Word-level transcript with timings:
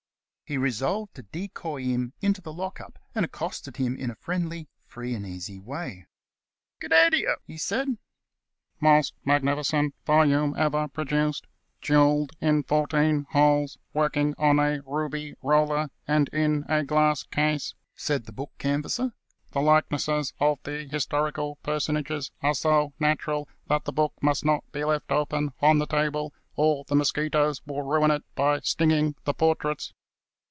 He 0.43 0.57
resolved 0.57 1.15
to 1.15 1.21
decoy 1.23 1.81
him 1.83 2.11
into 2.19 2.41
the 2.41 2.51
lock 2.51 2.81
up, 2.81 2.99
and 3.15 3.23
accosted 3.23 3.77
him 3.77 3.95
in 3.95 4.11
a 4.11 4.15
friendly, 4.15 4.67
free 4.85 5.15
and 5.15 5.25
easy 5.25 5.57
way. 5.61 6.07
"Good 6.81 6.89
day 6.91 7.07
t'ye," 7.09 7.35
he 7.47 7.57
said. 7.57 7.85
29 7.85 7.95
The 7.95 7.97
Cast 7.97 8.33
iron 8.33 8.81
Canvasser" 8.81 8.95
most 8.97 9.13
magnificent 9.25 9.95
volume 10.05 10.55
ever 10.57 10.87
published, 10.89 11.47
jewelled 11.79 12.31
in 12.41 12.63
fourteen 12.63 13.27
holes, 13.31 13.77
working 13.93 14.35
on 14.37 14.59
a 14.59 14.81
ruby 14.85 15.35
roller, 15.41 15.89
and 16.05 16.27
in 16.33 16.65
a 16.67 16.83
glass 16.83 17.23
case," 17.23 17.73
said 17.95 18.25
the 18.25 18.33
book 18.33 18.51
canvasser, 18.57 19.13
"The 19.53 19.61
likenesses 19.61 20.33
of 20.41 20.59
the 20.63 20.83
his 20.83 21.07
torical 21.07 21.59
personages 21.63 22.29
are 22.41 22.55
so 22.55 22.91
natural 22.99 23.47
that 23.67 23.85
the 23.85 23.93
book 23.93 24.15
must 24.21 24.43
not 24.43 24.69
be 24.73 24.83
left 24.83 25.13
open 25.13 25.53
on 25.61 25.77
the 25.79 25.87
table, 25.87 26.33
or 26.57 26.83
the 26.83 26.95
mosquitoes 26.97 27.61
will 27.65 27.83
ruin 27.83 28.11
it 28.11 28.23
by 28.35 28.59
stinging 28.59 29.15
the 29.23 29.33
portraits." 29.33 29.93